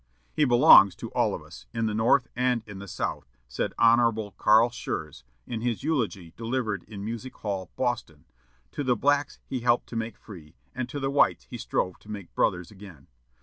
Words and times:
"He 0.33 0.45
belongs 0.45 0.95
to 0.95 1.11
all 1.11 1.35
of 1.35 1.43
us, 1.43 1.67
in 1.75 1.85
the 1.85 1.93
North 1.93 2.27
and 2.35 2.63
in 2.65 2.79
the 2.79 2.87
South," 2.87 3.27
said 3.47 3.71
Hon. 3.77 4.31
Carl 4.35 4.71
Schurz, 4.71 5.23
in 5.45 5.61
his 5.61 5.83
eulogy 5.83 6.33
delivered 6.35 6.81
in 6.85 7.05
Music 7.05 7.35
Hall, 7.35 7.69
Boston, 7.75 8.25
"to 8.71 8.83
the 8.83 8.95
blacks 8.95 9.37
he 9.45 9.59
helped 9.59 9.85
to 9.89 9.95
make 9.95 10.17
free, 10.17 10.55
and 10.73 10.89
to 10.89 10.99
the 10.99 11.11
whites 11.11 11.45
he 11.51 11.57
strove 11.59 11.99
to 11.99 12.09
make 12.09 12.33
brothers 12.33 12.71
again. 12.71 13.09